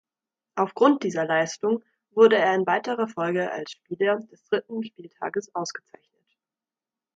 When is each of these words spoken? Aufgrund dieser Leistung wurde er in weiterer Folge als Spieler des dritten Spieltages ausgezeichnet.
Aufgrund 0.55 1.03
dieser 1.03 1.25
Leistung 1.25 1.83
wurde 2.09 2.35
er 2.35 2.55
in 2.55 2.65
weiterer 2.65 3.07
Folge 3.07 3.51
als 3.51 3.73
Spieler 3.73 4.17
des 4.17 4.43
dritten 4.45 4.83
Spieltages 4.83 5.53
ausgezeichnet. 5.53 6.25